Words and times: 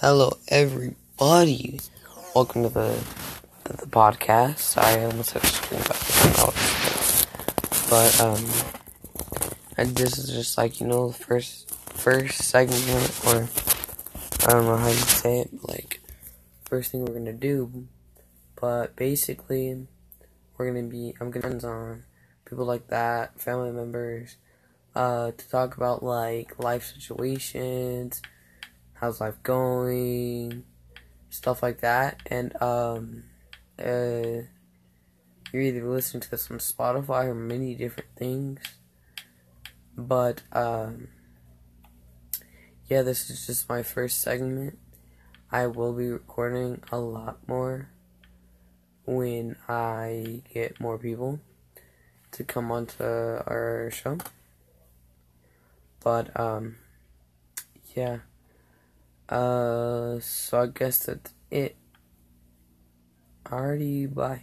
Hello, 0.00 0.36
everybody. 0.48 1.80
Welcome 2.34 2.64
to 2.64 2.68
the 2.68 3.02
to 3.64 3.72
the 3.72 3.86
podcast. 3.86 4.76
I 4.76 5.02
almost 5.06 5.32
had 5.32 5.42
a 5.42 5.46
screen 5.46 5.80
back, 5.88 6.04
but 7.88 8.20
um, 8.20 8.44
and 9.78 9.96
this 9.96 10.18
is 10.18 10.28
just 10.28 10.58
like 10.58 10.82
you 10.82 10.86
know 10.86 11.08
the 11.08 11.14
first 11.14 11.70
first 11.96 12.42
segment, 12.42 12.84
or 13.24 13.48
I 14.46 14.52
don't 14.52 14.66
know 14.66 14.76
how 14.76 14.88
you 14.88 14.92
say 14.92 15.40
it, 15.40 15.48
but 15.62 15.70
like 15.70 16.00
first 16.66 16.92
thing 16.92 17.06
we're 17.06 17.14
gonna 17.14 17.32
do. 17.32 17.88
But 18.60 18.96
basically, 18.96 19.86
we're 20.58 20.66
gonna 20.74 20.88
be 20.88 21.14
I'm 21.18 21.30
gonna 21.30 21.48
hands 21.48 21.64
on 21.64 22.02
people 22.44 22.66
like 22.66 22.88
that, 22.88 23.40
family 23.40 23.72
members, 23.72 24.36
uh, 24.94 25.30
to 25.30 25.48
talk 25.48 25.74
about 25.78 26.02
like 26.02 26.58
life 26.58 26.84
situations 26.84 28.20
how's 28.98 29.20
life 29.20 29.42
going, 29.42 30.64
stuff 31.30 31.62
like 31.62 31.80
that. 31.80 32.20
And 32.26 32.60
um, 32.62 33.24
uh, 33.78 34.42
you're 35.52 35.62
either 35.62 35.84
listening 35.84 36.22
to 36.22 36.30
this 36.30 36.50
on 36.50 36.58
Spotify 36.58 37.26
or 37.26 37.34
many 37.34 37.74
different 37.74 38.10
things. 38.16 38.60
But 39.96 40.42
um, 40.52 41.08
yeah, 42.88 43.02
this 43.02 43.30
is 43.30 43.46
just 43.46 43.68
my 43.68 43.82
first 43.82 44.20
segment. 44.20 44.78
I 45.50 45.66
will 45.66 45.92
be 45.92 46.08
recording 46.08 46.82
a 46.90 46.98
lot 46.98 47.38
more 47.46 47.88
when 49.04 49.56
I 49.68 50.42
get 50.52 50.80
more 50.80 50.98
people 50.98 51.40
to 52.32 52.44
come 52.44 52.72
onto 52.72 53.04
our 53.04 53.90
show. 53.92 54.18
But 56.02 56.38
um, 56.38 56.76
yeah. 57.94 58.18
Uh, 59.28 60.20
so 60.20 60.60
I 60.62 60.66
guess 60.68 60.98
that's 61.06 61.32
it. 61.50 61.76
Alrighty, 63.46 64.12
bye. 64.12 64.42